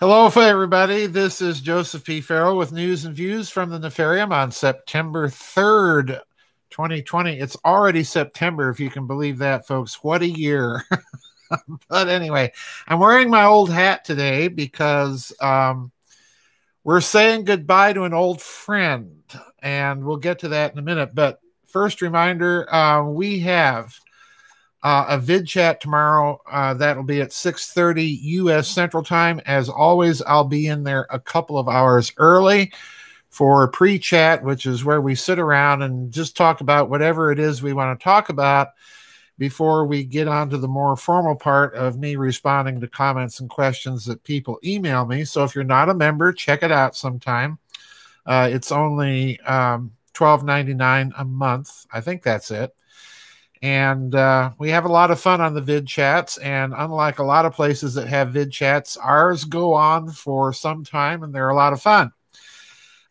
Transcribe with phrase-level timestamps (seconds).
[0.00, 1.04] Hello, everybody.
[1.04, 2.22] This is Joseph P.
[2.22, 6.20] Farrell with news and views from the Nefarium on September 3rd,
[6.70, 7.38] 2020.
[7.38, 10.02] It's already September, if you can believe that, folks.
[10.02, 10.86] What a year.
[11.90, 12.50] but anyway,
[12.88, 15.92] I'm wearing my old hat today because um,
[16.82, 19.22] we're saying goodbye to an old friend,
[19.58, 21.14] and we'll get to that in a minute.
[21.14, 23.94] But first reminder uh, we have
[24.82, 26.40] uh, a vid chat tomorrow.
[26.50, 28.68] Uh, that'll be at 6:30 U.S.
[28.68, 29.40] Central Time.
[29.46, 32.72] As always, I'll be in there a couple of hours early
[33.28, 37.62] for pre-chat, which is where we sit around and just talk about whatever it is
[37.62, 38.68] we want to talk about
[39.38, 43.48] before we get on to the more formal part of me responding to comments and
[43.48, 45.24] questions that people email me.
[45.24, 47.58] So if you're not a member, check it out sometime.
[48.26, 51.86] Uh, it's only um, $12.99 a month.
[51.92, 52.74] I think that's it
[53.62, 57.24] and uh, we have a lot of fun on the vid chats and unlike a
[57.24, 61.50] lot of places that have vid chats ours go on for some time and they're
[61.50, 62.12] a lot of fun.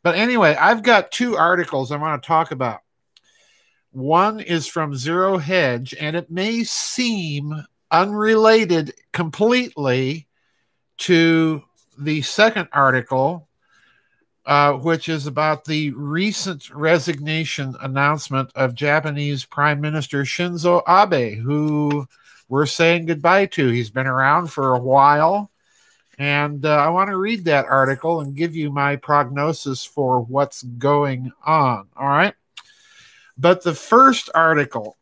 [0.02, 2.82] But anyway i've got two articles i want to talk about.
[3.92, 10.28] One is from zero hedge and it may seem unrelated completely
[11.00, 11.64] to
[11.98, 13.49] the second article
[14.50, 22.08] uh, which is about the recent resignation announcement of Japanese Prime Minister Shinzo Abe, who
[22.48, 23.68] we're saying goodbye to.
[23.68, 25.52] He's been around for a while.
[26.18, 30.64] And uh, I want to read that article and give you my prognosis for what's
[30.64, 31.88] going on.
[31.96, 32.34] All right.
[33.38, 34.98] But the first article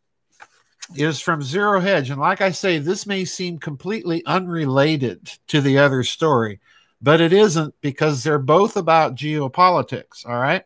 [0.94, 2.10] is from Zero Hedge.
[2.10, 6.60] And like I say, this may seem completely unrelated to the other story
[7.02, 10.26] but it isn't because they're both about geopolitics.
[10.26, 10.64] All right.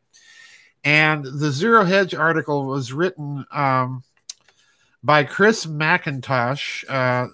[0.83, 4.03] And the Zero Hedge article was written um,
[5.03, 6.89] by Chris McIntosh.
[6.89, 7.27] Uh,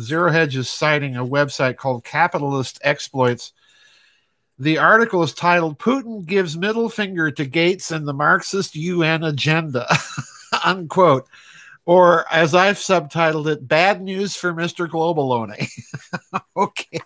[0.00, 3.52] Zero Hedge is citing a website called Capitalist Exploits.
[4.58, 9.86] The article is titled Putin Gives Middle Finger to Gates and the Marxist UN Agenda,
[10.64, 11.26] unquote.
[11.84, 14.88] Or as I've subtitled it, Bad News for Mr.
[14.88, 15.68] Globaloni.
[16.56, 17.00] okay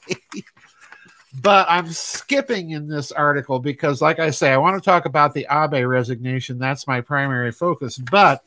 [1.40, 5.32] but I'm skipping in this article because, like I say, I want to talk about
[5.32, 6.58] the Abe resignation.
[6.58, 7.98] That's my primary focus.
[7.98, 8.44] But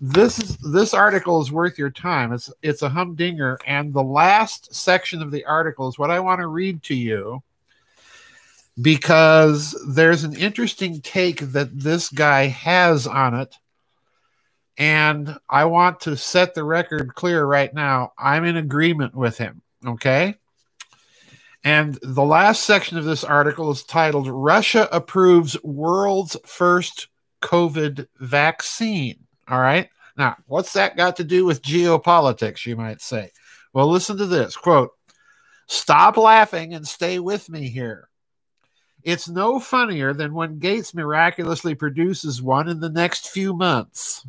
[0.00, 2.32] this is this article is worth your time.
[2.32, 6.40] It's it's a humdinger, and the last section of the article is what I want
[6.40, 7.42] to read to you
[8.80, 13.56] because there's an interesting take that this guy has on it.
[14.76, 18.12] And I want to set the record clear right now.
[18.18, 19.62] I'm in agreement with him.
[19.86, 20.34] Okay.
[21.64, 27.08] And the last section of this article is titled Russia Approves World's First
[27.42, 29.24] COVID Vaccine.
[29.48, 29.88] All right.
[30.16, 33.32] Now, what's that got to do with geopolitics, you might say?
[33.72, 34.90] Well, listen to this quote,
[35.66, 38.08] Stop laughing and stay with me here.
[39.02, 44.26] It's no funnier than when Gates miraculously produces one in the next few months.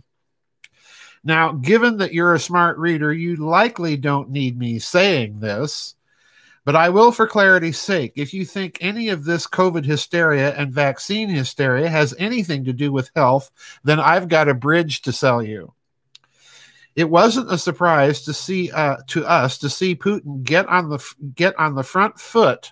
[1.23, 5.94] Now, given that you're a smart reader, you likely don't need me saying this.
[6.65, 10.73] But I will, for clarity's sake, if you think any of this COVID hysteria and
[10.73, 13.51] vaccine hysteria has anything to do with health,
[13.83, 15.73] then I've got a bridge to sell you.
[16.95, 21.05] It wasn't a surprise to see uh, to us to see Putin get on the
[21.35, 22.71] get on the front foot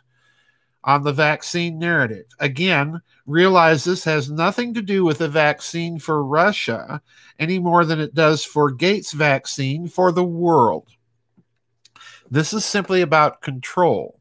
[0.83, 2.25] on the vaccine narrative.
[2.39, 7.01] Again, realize this has nothing to do with the vaccine for Russia
[7.37, 10.87] any more than it does for Gates' vaccine for the world.
[12.29, 14.19] This is simply about control.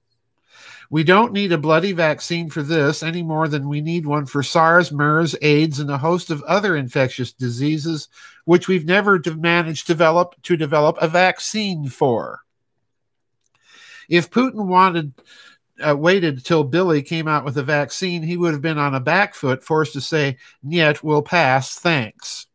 [0.93, 4.43] We don't need a bloody vaccine for this any more than we need one for
[4.43, 8.09] SARS, MERS, AIDS, and a host of other infectious diseases,
[8.45, 12.41] which we've never managed to develop to develop a vaccine for.
[14.11, 15.15] If Putin wanted
[15.81, 19.01] uh, waited till Billy came out with a vaccine, he would have been on a
[19.01, 22.49] back foot, forced to say, "Yet we'll pass, thanks."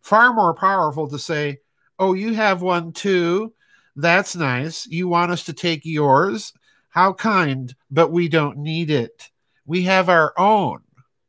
[0.00, 1.60] Far more powerful to say,
[1.96, 3.52] "Oh, you have one too."
[3.94, 4.86] That's nice.
[4.86, 6.52] You want us to take yours?
[6.90, 9.30] How kind, but we don't need it.
[9.64, 10.80] We have our own,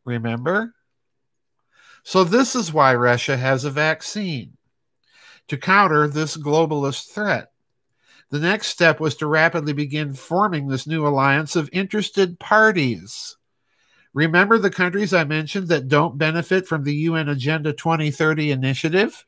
[0.06, 0.74] remember?
[2.04, 4.58] So, this is why Russia has a vaccine
[5.48, 7.52] to counter this globalist threat.
[8.30, 13.38] The next step was to rapidly begin forming this new alliance of interested parties.
[14.14, 19.26] Remember the countries I mentioned that don't benefit from the UN Agenda 2030 initiative?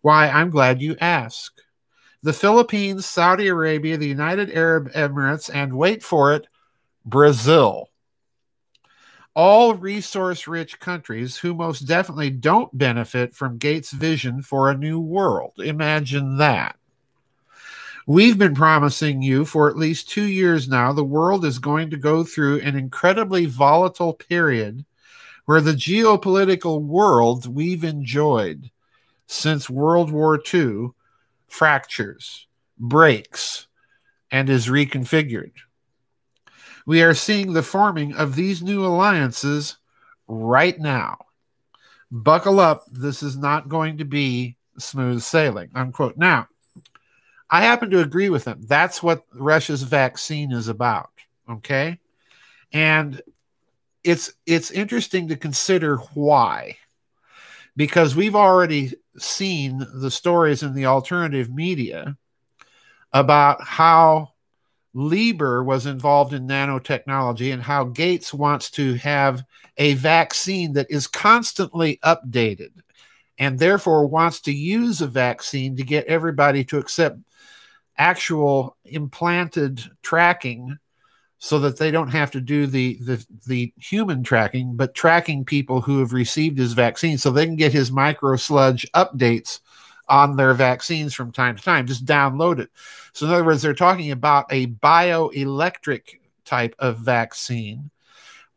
[0.00, 1.62] Why, I'm glad you asked
[2.22, 6.46] the Philippines, Saudi Arabia, the United Arab Emirates, and wait for it,
[7.04, 7.90] Brazil.
[9.34, 14.98] All resource rich countries who most definitely don't benefit from Gates' vision for a new
[14.98, 15.52] world.
[15.58, 16.76] Imagine that.
[18.08, 21.98] We've been promising you for at least two years now the world is going to
[21.98, 24.84] go through an incredibly volatile period
[25.44, 28.70] where the geopolitical world we've enjoyed
[29.26, 30.88] since World War II
[31.48, 32.46] fractures,
[32.78, 33.66] breaks,
[34.30, 35.52] and is reconfigured.
[36.86, 39.76] We are seeing the forming of these new alliances
[40.26, 41.18] right now.
[42.10, 45.70] Buckle up, this is not going to be smooth sailing.
[45.74, 46.16] Unquote.
[46.16, 46.48] Now,
[47.50, 48.62] I happen to agree with him.
[48.66, 51.10] That's what Russia's vaccine is about.
[51.50, 51.98] Okay.
[52.72, 53.20] And
[54.04, 56.76] it's it's interesting to consider why.
[57.76, 62.16] Because we've already seen the stories in the alternative media
[63.12, 64.32] about how
[64.94, 69.42] Lieber was involved in nanotechnology and how Gates wants to have
[69.76, 72.70] a vaccine that is constantly updated
[73.38, 77.18] and therefore wants to use a vaccine to get everybody to accept
[77.96, 80.76] actual implanted tracking
[81.38, 85.80] so that they don't have to do the, the the human tracking but tracking people
[85.80, 89.60] who have received his vaccine so they can get his micro sludge updates
[90.08, 92.70] on their vaccines from time to time just download it
[93.12, 97.90] so in other words they're talking about a bioelectric type of vaccine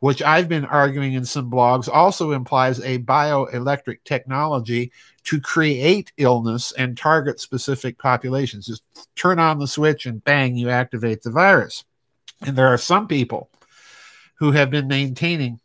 [0.01, 4.91] which I've been arguing in some blogs, also implies a bioelectric technology
[5.25, 8.65] to create illness and target specific populations.
[8.65, 8.81] Just
[9.15, 11.85] turn on the switch and bang, you activate the virus.
[12.41, 13.49] And there are some people
[14.35, 15.59] who have been maintaining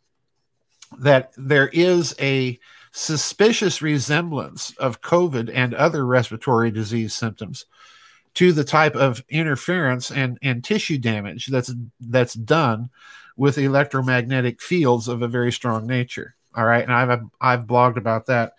[0.99, 2.59] that there is a
[2.91, 7.65] suspicious resemblance of COVID and other respiratory disease symptoms
[8.35, 12.89] to the type of interference and, and tissue damage that's that's done
[13.35, 16.35] with electromagnetic fields of a very strong nature.
[16.55, 18.53] All right, and I've I've blogged about that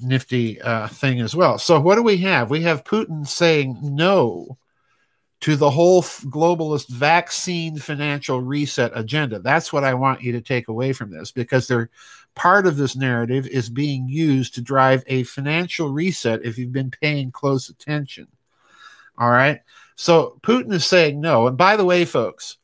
[0.00, 1.58] nifty uh, thing as well.
[1.58, 2.50] So what do we have?
[2.50, 4.56] We have Putin saying no
[5.40, 9.38] to the whole globalist vaccine financial reset agenda.
[9.38, 11.90] That's what I want you to take away from this because they're
[12.34, 16.90] part of this narrative is being used to drive a financial reset if you've been
[16.90, 18.26] paying close attention.
[19.16, 19.60] All right.
[19.96, 21.46] So Putin is saying no.
[21.46, 22.58] And by the way, folks,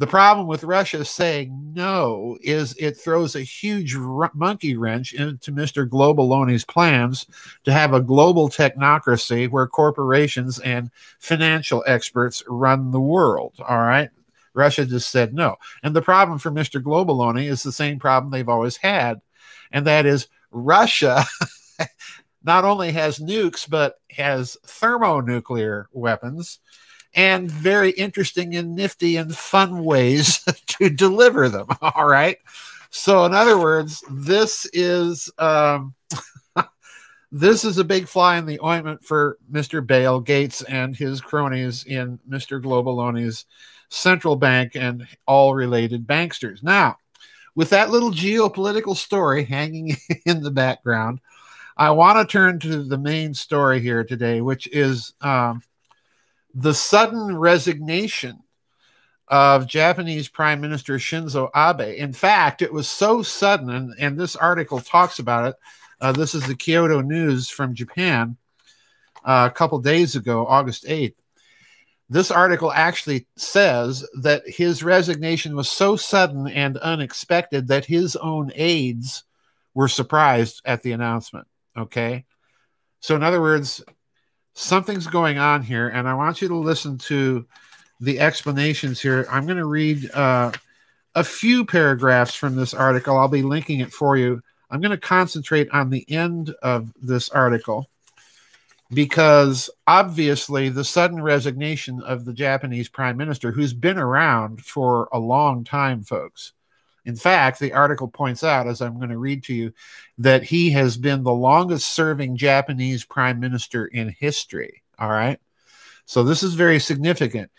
[0.00, 5.52] the problem with Russia saying no is it throws a huge r- monkey wrench into
[5.52, 5.86] Mr.
[5.86, 7.26] Globaloni's plans
[7.64, 13.56] to have a global technocracy where corporations and financial experts run the world.
[13.68, 14.08] All right.
[14.54, 15.56] Russia just said no.
[15.82, 16.82] And the problem for Mr.
[16.82, 19.20] Globaloni is the same problem they've always had,
[19.70, 21.26] and that is Russia
[22.42, 26.58] not only has nukes, but has thermonuclear weapons
[27.14, 31.66] and very interesting and nifty and fun ways to deliver them.
[31.82, 32.38] All right.
[32.90, 35.94] So, in other words, this is um,
[37.32, 39.86] this is a big fly in the ointment for Mr.
[39.86, 42.60] Bale Gates and his cronies in Mr.
[42.60, 43.46] Globaloni's
[43.90, 46.62] central bank and all related banksters.
[46.62, 46.96] Now,
[47.54, 49.96] with that little geopolitical story hanging
[50.26, 51.20] in the background,
[51.76, 55.62] I want to turn to the main story here today, which is um,
[56.54, 58.42] the sudden resignation
[59.28, 61.96] of Japanese Prime Minister Shinzo Abe.
[61.96, 65.56] In fact, it was so sudden, and, and this article talks about it.
[66.00, 68.36] Uh, this is the Kyodo News from Japan
[69.24, 71.14] uh, a couple days ago, August 8th.
[72.08, 78.50] This article actually says that his resignation was so sudden and unexpected that his own
[78.56, 79.22] aides
[79.74, 81.46] were surprised at the announcement.
[81.76, 82.24] Okay.
[82.98, 83.80] So, in other words,
[84.54, 87.46] something's going on here, and I want you to listen to
[88.00, 89.26] the explanations here.
[89.30, 90.52] I'm going to read uh,
[91.14, 93.16] a few paragraphs from this article.
[93.16, 94.42] I'll be linking it for you.
[94.70, 97.88] I'm going to concentrate on the end of this article
[98.92, 105.18] because obviously the sudden resignation of the Japanese prime minister, who's been around for a
[105.18, 106.52] long time, folks,
[107.04, 109.72] in fact, the article points out, as I'm going to read to you,
[110.18, 114.82] that he has been the longest serving Japanese prime minister in history.
[114.98, 115.40] All right.
[116.04, 117.50] So this is very significant.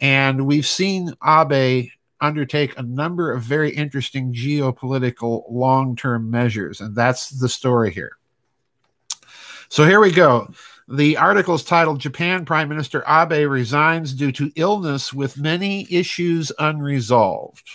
[0.00, 1.88] And we've seen Abe
[2.20, 6.80] undertake a number of very interesting geopolitical long term measures.
[6.80, 8.16] And that's the story here.
[9.68, 10.48] So here we go.
[10.86, 16.52] The article is titled Japan Prime Minister Abe resigns due to illness with many issues
[16.58, 17.68] unresolved.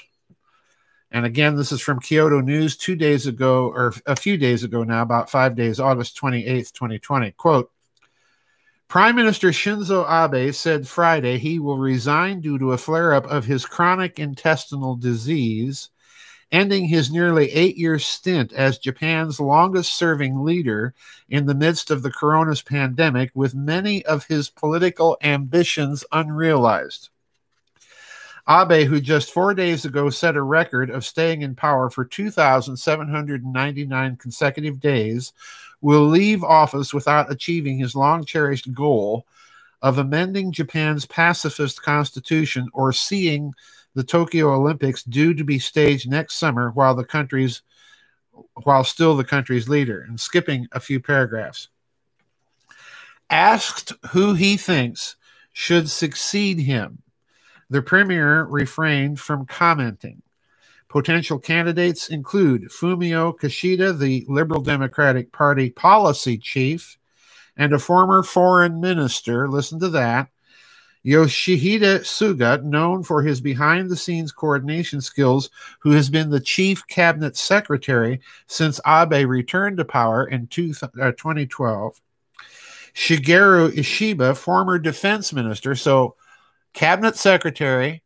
[1.11, 4.83] And again, this is from Kyodo News two days ago, or a few days ago
[4.83, 7.31] now, about five days, August 28th, 2020.
[7.31, 7.71] Quote
[8.87, 13.45] Prime Minister Shinzo Abe said Friday he will resign due to a flare up of
[13.45, 15.89] his chronic intestinal disease
[16.51, 20.93] ending his nearly eight year stint as Japan's longest serving leader
[21.29, 27.09] in the midst of the coronavirus pandemic, with many of his political ambitions unrealized.
[28.49, 34.15] Abe, who just four days ago set a record of staying in power for 2,799
[34.15, 35.33] consecutive days,
[35.81, 39.27] will leave office without achieving his long cherished goal
[39.83, 43.53] of amending Japan's pacifist constitution or seeing
[43.93, 47.61] the Tokyo Olympics due to be staged next summer while the country's
[48.63, 50.01] while still the country's leader.
[50.01, 51.67] And skipping a few paragraphs.
[53.29, 55.15] Asked who he thinks
[55.53, 57.03] should succeed him
[57.69, 60.21] the premier refrained from commenting
[60.87, 66.97] potential candidates include Fumio Kishida the Liberal Democratic Party policy chief
[67.55, 70.29] and a former foreign minister listen to that
[71.05, 75.49] Yoshihide Suga, known for his behind the scenes coordination skills,
[75.79, 81.11] who has been the chief cabinet secretary since Abe returned to power in two, uh,
[81.11, 82.01] 2012.
[82.93, 86.15] Shigeru Ishiba, former defense minister, so
[86.73, 88.03] cabinet secretary,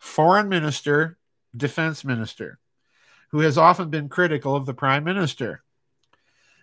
[0.00, 1.18] foreign minister,
[1.56, 2.58] defense minister,
[3.30, 5.62] who has often been critical of the prime minister.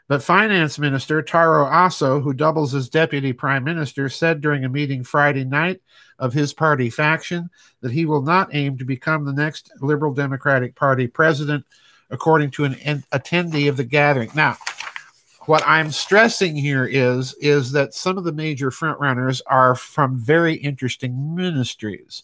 [0.07, 5.03] But Finance Minister Taro Aso, who doubles as deputy prime minister, said during a meeting
[5.03, 5.81] Friday night
[6.17, 7.49] of his party faction
[7.81, 11.65] that he will not aim to become the next Liberal Democratic Party president,
[12.09, 12.75] according to an
[13.11, 14.31] attendee of the gathering.
[14.33, 14.55] Now,
[15.47, 20.55] what I'm stressing here is is that some of the major frontrunners are from very
[20.55, 22.23] interesting ministries,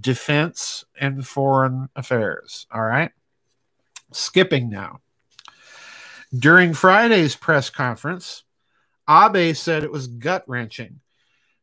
[0.00, 2.66] defense and foreign affairs.
[2.72, 3.10] All right,
[4.12, 5.00] skipping now.
[6.32, 8.44] During Friday's press conference,
[9.08, 11.00] Abe said it was gut wrenching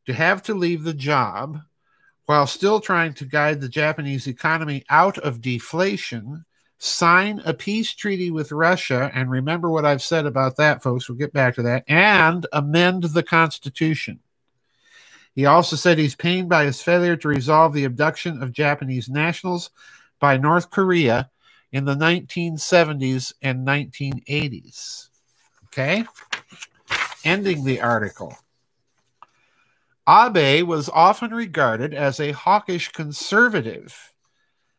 [0.08, 1.62] to have to leave the job
[2.26, 6.44] while still trying to guide the Japanese economy out of deflation,
[6.78, 11.18] sign a peace treaty with Russia, and remember what I've said about that, folks, we'll
[11.18, 14.20] get back to that, and amend the Constitution.
[15.34, 19.70] He also said he's pained by his failure to resolve the abduction of Japanese nationals
[20.20, 21.30] by North Korea
[21.72, 25.10] in the 1970s and 1980s.
[25.66, 26.06] Okay?
[27.24, 28.36] Ending the article.
[30.08, 34.14] Abe was often regarded as a hawkish conservative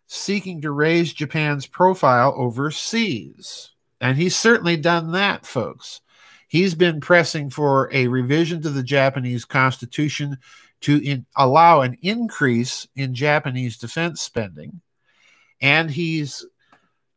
[0.09, 3.71] seeking to raise Japan's profile overseas.
[4.00, 6.00] And he's certainly done that, folks.
[6.49, 10.38] He's been pressing for a revision to the Japanese constitution
[10.81, 14.81] to in, allow an increase in Japanese defense spending.
[15.61, 16.47] And he's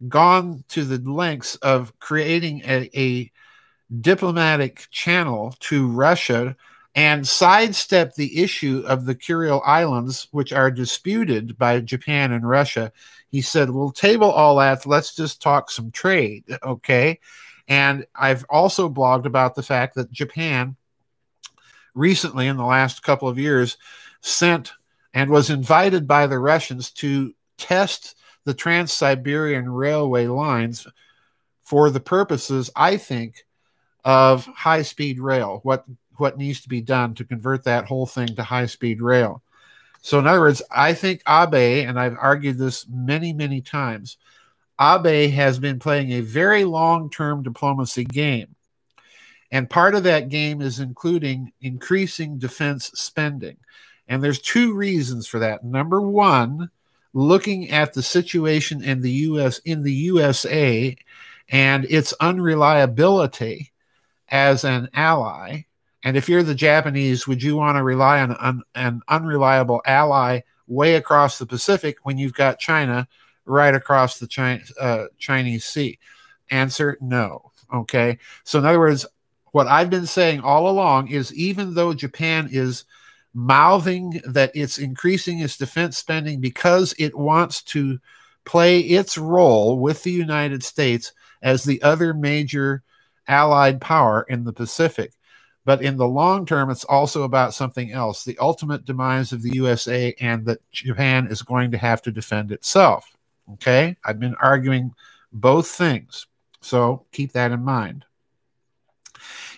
[0.07, 3.31] gone to the lengths of creating a, a
[4.01, 6.57] diplomatic channel to Russia
[6.93, 12.91] and sidestep the issue of the Kuril Islands, which are disputed by Japan and Russia.
[13.29, 14.85] He said, We'll table all that.
[14.85, 16.43] Let's just talk some trade.
[16.63, 17.19] Okay.
[17.67, 20.75] And I've also blogged about the fact that Japan
[21.93, 23.77] recently, in the last couple of years,
[24.21, 24.73] sent
[25.13, 30.87] and was invited by the Russians to test the Trans Siberian Railway lines
[31.61, 33.45] for the purposes, I think,
[34.03, 35.59] of high speed rail.
[35.63, 35.85] What
[36.21, 39.43] what needs to be done to convert that whole thing to high speed rail.
[40.01, 44.17] So, in other words, I think Abe, and I've argued this many, many times,
[44.79, 48.55] Abe has been playing a very long term diplomacy game.
[49.51, 53.57] And part of that game is including increasing defense spending.
[54.07, 55.63] And there's two reasons for that.
[55.63, 56.71] Number one,
[57.13, 60.95] looking at the situation in the US in the USA
[61.49, 63.71] and its unreliability
[64.29, 65.63] as an ally.
[66.03, 70.95] And if you're the Japanese, would you want to rely on an, unreliable ally way
[70.95, 73.07] across the Pacific when you've got China
[73.45, 75.99] right across the China, uh, Chinese Sea?
[76.49, 77.51] Answer no.
[77.73, 78.17] Okay.
[78.43, 79.05] So, in other words,
[79.51, 82.85] what I've been saying all along is even though Japan is
[83.33, 87.99] mouthing that it's increasing its defense spending because it wants to
[88.43, 92.83] play its role with the United States as the other major
[93.27, 95.13] allied power in the Pacific.
[95.63, 99.55] But in the long term, it's also about something else the ultimate demise of the
[99.55, 103.15] USA and that Japan is going to have to defend itself.
[103.53, 103.97] Okay.
[104.03, 104.93] I've been arguing
[105.31, 106.27] both things.
[106.61, 108.05] So keep that in mind.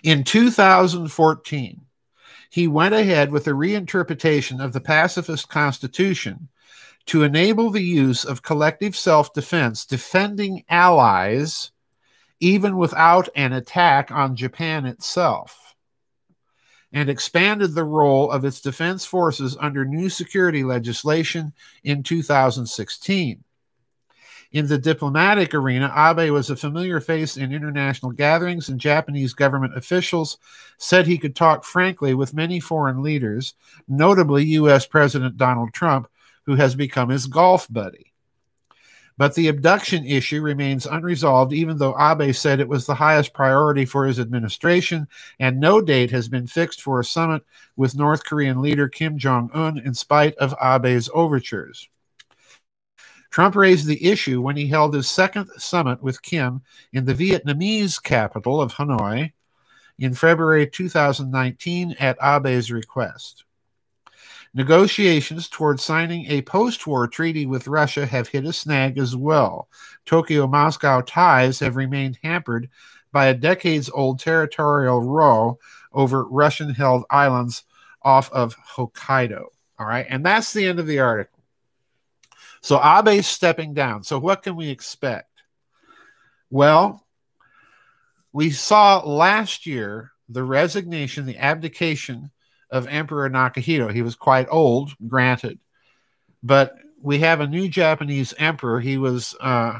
[0.02, 1.80] In 2014,
[2.50, 6.48] he went ahead with a reinterpretation of the pacifist constitution
[7.06, 11.70] to enable the use of collective self defense, defending allies
[12.40, 15.73] even without an attack on Japan itself,
[16.94, 23.42] and expanded the role of its defense forces under new security legislation in 2016.
[24.52, 29.76] In the diplomatic arena, Abe was a familiar face in international gatherings, and Japanese government
[29.76, 30.38] officials
[30.78, 33.54] said he could talk frankly with many foreign leaders,
[33.88, 34.86] notably U.S.
[34.86, 36.08] President Donald Trump,
[36.46, 38.13] who has become his golf buddy.
[39.16, 43.84] But the abduction issue remains unresolved, even though Abe said it was the highest priority
[43.84, 45.06] for his administration,
[45.38, 47.44] and no date has been fixed for a summit
[47.76, 51.88] with North Korean leader Kim Jong un, in spite of Abe's overtures.
[53.30, 58.02] Trump raised the issue when he held his second summit with Kim in the Vietnamese
[58.02, 59.32] capital of Hanoi
[59.98, 63.44] in February 2019 at Abe's request.
[64.56, 69.68] Negotiations toward signing a post war treaty with Russia have hit a snag as well.
[70.06, 72.70] Tokyo Moscow ties have remained hampered
[73.10, 75.58] by a decades old territorial row
[75.92, 77.64] over Russian held islands
[78.02, 79.46] off of Hokkaido.
[79.78, 80.06] All right.
[80.08, 81.42] And that's the end of the article.
[82.60, 84.04] So Abe's stepping down.
[84.04, 85.30] So what can we expect?
[86.48, 87.04] Well,
[88.32, 92.30] we saw last year the resignation, the abdication
[92.74, 93.92] of Emperor Akihito.
[93.92, 95.60] He was quite old, granted,
[96.42, 98.80] but we have a new Japanese emperor.
[98.80, 99.78] He was uh,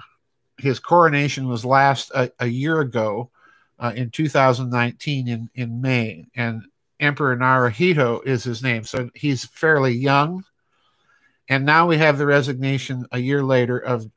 [0.58, 3.30] his coronation was last a, a year ago
[3.80, 6.62] uh, in 2019 in in May, and
[7.00, 8.84] Emperor Naruhito is his name.
[8.84, 10.44] So he's fairly young.
[11.48, 14.08] And now we have the resignation a year later of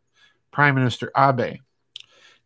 [0.51, 1.57] Prime Minister Abe.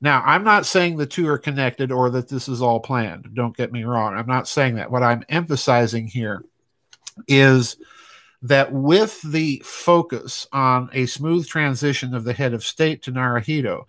[0.01, 3.29] Now, I'm not saying the two are connected or that this is all planned.
[3.35, 4.15] Don't get me wrong.
[4.15, 4.89] I'm not saying that.
[4.89, 6.43] What I'm emphasizing here
[7.27, 7.77] is
[8.41, 13.83] that with the focus on a smooth transition of the head of state to Naruhito,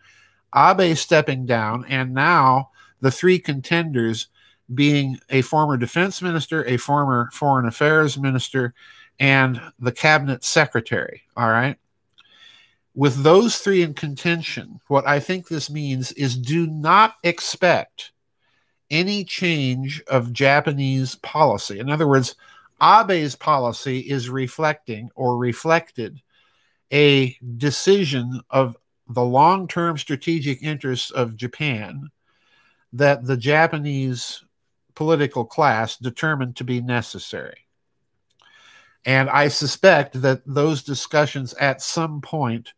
[0.54, 4.28] Abe stepping down, and now the three contenders
[4.74, 8.74] being a former defense minister, a former foreign affairs minister,
[9.18, 11.22] and the cabinet secretary.
[11.36, 11.78] All right.
[12.94, 18.12] With those three in contention, what I think this means is do not expect
[18.90, 21.78] any change of Japanese policy.
[21.78, 22.34] In other words,
[22.80, 26.20] Abe's policy is reflecting or reflected
[26.92, 28.76] a decision of
[29.08, 32.10] the long term strategic interests of Japan
[32.92, 34.44] that the Japanese
[34.94, 37.66] political class determined to be necessary.
[39.04, 42.74] And I suspect that those discussions at some point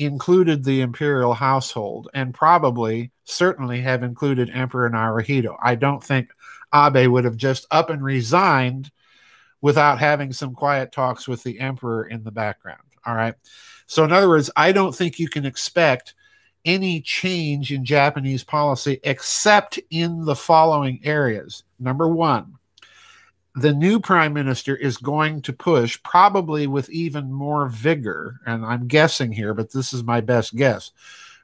[0.00, 5.56] included the imperial household and probably, certainly, have included Emperor Naruhito.
[5.62, 6.30] I don't think
[6.74, 8.90] Abe would have just up and resigned
[9.60, 12.80] without having some quiet talks with the emperor in the background.
[13.04, 13.34] All right.
[13.86, 16.14] So, in other words, I don't think you can expect
[16.64, 21.62] any change in Japanese policy except in the following areas.
[21.78, 22.54] Number one,
[23.54, 28.86] the new prime minister is going to push, probably with even more vigor, and I'm
[28.86, 30.92] guessing here, but this is my best guess,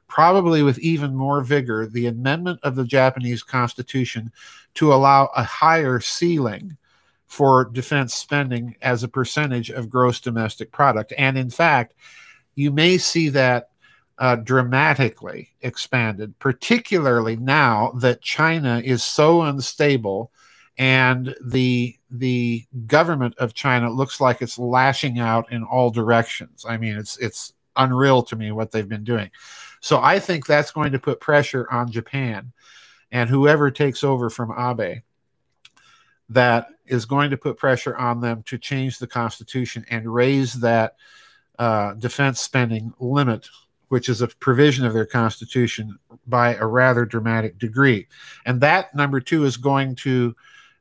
[0.07, 4.31] probably with even more vigor, the amendment of the Japanese constitution
[4.75, 6.77] to allow a higher ceiling
[7.25, 11.11] for defense spending as a percentage of gross domestic product.
[11.17, 11.93] And in fact,
[12.55, 13.69] you may see that
[14.17, 20.31] uh, dramatically expanded, particularly now that China is so unstable
[20.77, 26.65] and the the government of China looks like it's lashing out in all directions.
[26.67, 29.29] I mean, it's it's unreal to me what they've been doing.
[29.79, 32.51] So I think that's going to put pressure on Japan
[33.11, 35.01] and whoever takes over from Abe
[36.29, 40.95] that is going to put pressure on them to change the constitution and raise that
[41.57, 43.47] uh, defense spending limit,
[43.87, 48.07] which is a provision of their constitution, by a rather dramatic degree.
[48.45, 50.35] And that, number two, is going to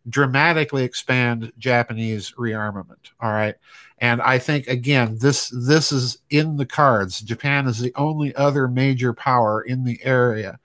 [0.09, 3.11] dramatically expand Japanese rearmament.
[3.21, 3.55] All right.
[3.99, 7.21] And I think again, this this is in the cards.
[7.21, 10.59] Japan is the only other major power in the area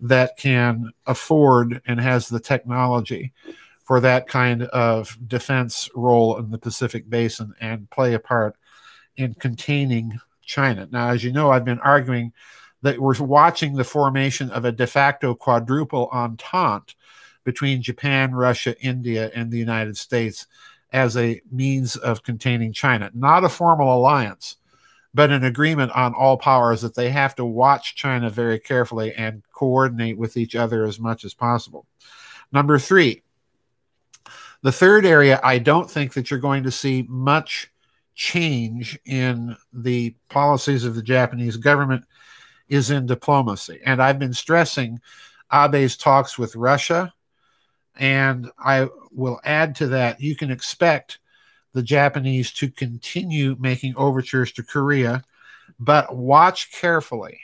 [0.00, 3.32] that can afford and has the technology
[3.84, 8.56] for that kind of defense role in the Pacific Basin and play a part
[9.16, 10.88] in containing China.
[10.90, 12.32] Now, as you know, I've been arguing
[12.82, 16.94] that we're watching the formation of a de facto quadruple entente
[17.50, 20.46] between Japan, Russia, India, and the United States
[20.92, 23.10] as a means of containing China.
[23.12, 24.58] Not a formal alliance,
[25.12, 29.42] but an agreement on all powers that they have to watch China very carefully and
[29.52, 31.86] coordinate with each other as much as possible.
[32.52, 33.22] Number three,
[34.62, 37.72] the third area, I don't think that you're going to see much
[38.14, 42.04] change in the policies of the Japanese government
[42.68, 43.80] is in diplomacy.
[43.84, 45.00] And I've been stressing
[45.50, 47.12] Abe's talks with Russia
[48.00, 51.20] and I will add to that, you can expect
[51.74, 55.22] the Japanese to continue making overtures to Korea
[55.78, 57.40] But watch carefully.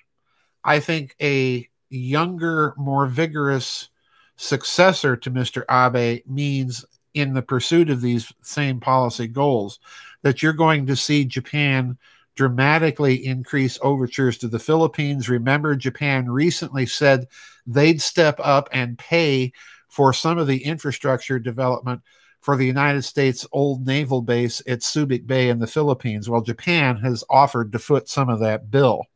[0.64, 3.88] I think a younger, more vigorous
[4.37, 5.62] successor to Mr.
[5.71, 9.79] Abe means in the pursuit of these same policy goals
[10.23, 11.97] that you're going to see Japan
[12.35, 15.29] dramatically increase overtures to the Philippines.
[15.29, 17.29] Remember, Japan recently said
[17.66, 19.53] they'd step up and pay
[19.97, 22.03] for some of the infrastructure development
[22.43, 26.29] for the United States old naval base at Subic Bay in the Philippines.
[26.29, 29.07] Well, Japan has offered to foot some of that bill.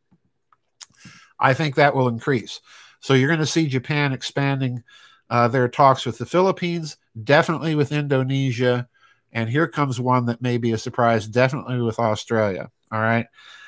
[1.39, 2.63] I think that will increase.
[3.01, 4.83] So you're going to see Japan expanding
[5.29, 8.89] uh, their talks with the Philippines, definitely with Indonesia.
[9.33, 12.71] And here comes one that may be a surprise, definitely with Australia.
[12.91, 13.27] All right.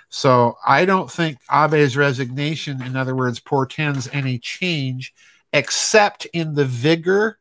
[0.08, 5.12] So I don't think Abe's resignation, in other words, portends any change
[5.52, 7.38] except in the vigor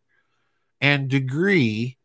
[0.80, 1.98] and degree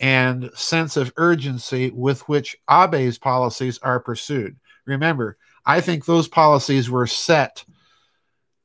[0.00, 4.56] and sense of urgency with which Abe's policies are pursued.
[4.86, 7.64] Remember, I think those policies were set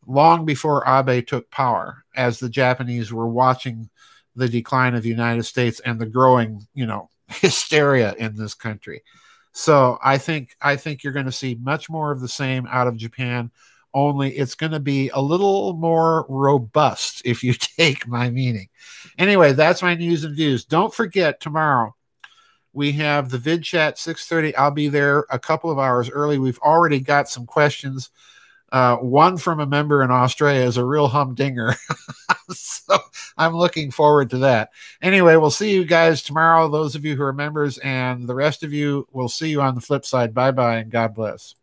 [0.06, 3.90] long before Abe took power, as the Japanese were watching
[4.36, 9.04] the decline of the United States and the growing, you know, hysteria in this country.
[9.52, 12.88] So I think I think you're going to see much more of the same out
[12.88, 13.52] of Japan.
[13.94, 18.70] Only it's going to be a little more robust if you take my meaning.
[19.18, 20.66] Anyway, that's my news and views.
[20.66, 21.96] Don't forget tomorrow
[22.74, 24.56] we have the vid chat 6:30.
[24.58, 26.38] I'll be there a couple of hours early.
[26.40, 28.10] We've already got some questions.
[28.72, 31.74] Uh, one from a member in Australia is a real humdinger.
[32.52, 32.98] so
[33.36, 34.70] I'm looking forward to that.
[35.02, 38.64] Anyway, we'll see you guys tomorrow, those of you who are members, and the rest
[38.64, 40.36] of you, we'll see you on the flip side.
[40.36, 41.56] Bye bye and God bless.